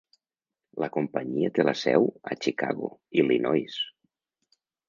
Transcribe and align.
La 0.83 0.87
companyia 0.95 1.51
té 1.59 1.67
la 1.69 1.75
seva 1.83 1.99
seu 2.05 2.09
a 2.31 2.39
Chicago, 2.47 2.93
Illinois. 3.21 3.81